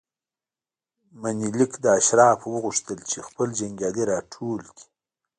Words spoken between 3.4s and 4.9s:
جنګیالي راټول کړي.